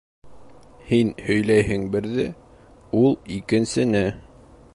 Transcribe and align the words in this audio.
Һин 0.87 1.11
һөйләйһең 1.27 1.85
берҙе, 1.97 2.25
ул 3.03 3.15
икенсене. 3.41 4.05